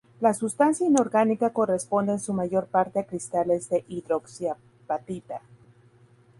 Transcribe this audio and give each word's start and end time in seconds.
La 0.19 0.33
sustancia 0.33 0.87
inorgánica 0.87 1.51
corresponde 1.53 2.13
en 2.13 2.19
su 2.19 2.33
mayor 2.33 2.65
parte 2.65 2.97
a 2.97 3.03
cristales 3.05 3.69
de 3.69 3.85
hidroxiapatita. 3.87 5.43